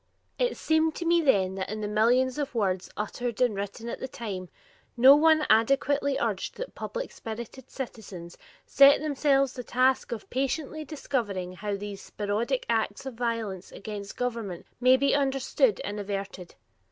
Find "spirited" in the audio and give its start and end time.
7.11-7.69